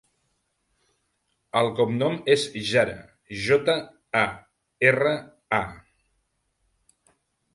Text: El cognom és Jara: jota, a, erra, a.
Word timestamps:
El 1.61 1.67
cognom 1.79 2.15
és 2.35 2.45
Jara: 2.69 2.95
jota, 3.43 3.77
a, 4.23 4.25
erra, 4.93 5.13
a. 5.59 5.63